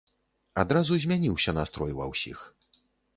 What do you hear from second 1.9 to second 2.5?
ва ўсіх.